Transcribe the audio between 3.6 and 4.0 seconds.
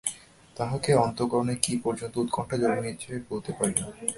না।